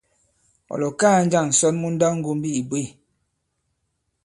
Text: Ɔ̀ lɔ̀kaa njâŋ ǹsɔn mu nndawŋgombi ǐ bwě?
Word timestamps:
Ɔ̀ 0.73 0.77
lɔ̀kaa 0.81 1.17
njâŋ 1.25 1.47
ǹsɔn 1.51 1.75
mu 1.81 1.87
nndawŋgombi 1.93 2.49
ǐ 2.59 2.61
bwě? 2.69 2.81